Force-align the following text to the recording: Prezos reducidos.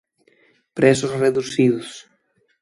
Prezos 0.77 1.11
reducidos. 1.23 1.87